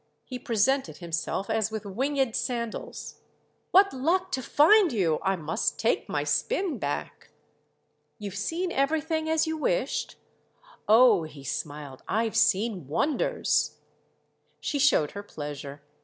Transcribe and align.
He 0.25 0.39
presented 0.39 0.97
himself 0.97 1.47
as 1.47 1.69
with 1.69 1.85
winged 1.85 2.35
sandals. 2.35 3.19
"What 3.69 3.93
luck 3.93 4.31
to 4.31 4.41
find 4.41 4.91
you! 4.91 5.19
I 5.21 5.35
must 5.35 5.77
take 5.79 6.09
my 6.09 6.23
spin 6.23 6.79
back." 6.79 7.29
"You've 8.17 8.33
seen 8.33 8.71
everything 8.71 9.29
as 9.29 9.45
you 9.45 9.57
wished?" 9.57 10.15
"Oh," 10.87 11.21
he 11.25 11.43
smiled, 11.43 12.01
"I've 12.07 12.35
seen 12.35 12.87
wonders." 12.87 13.77
She 14.59 14.79
showed 14.79 15.11
her 15.11 15.21
pleasure. 15.21 15.83